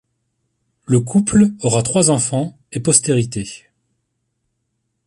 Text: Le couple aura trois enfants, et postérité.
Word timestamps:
Le 0.87 0.99
couple 0.99 1.51
aura 1.61 1.83
trois 1.83 2.09
enfants, 2.09 2.57
et 2.71 2.79
postérité. 2.79 3.69